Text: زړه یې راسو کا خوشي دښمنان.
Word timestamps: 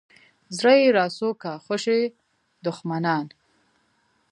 زړه 0.57 0.73
یې 0.81 0.87
راسو 0.97 1.27
کا 1.41 1.53
خوشي 1.65 2.01
دښمنان. 2.65 3.25